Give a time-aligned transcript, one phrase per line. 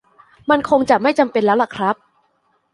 [0.49, 1.95] มันคงจะไม่จำเป็นแล้วล่ะครับ